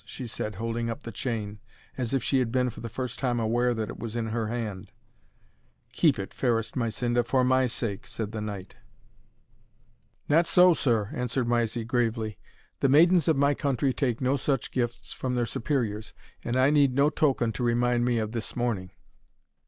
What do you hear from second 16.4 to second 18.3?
and I need no token to remind me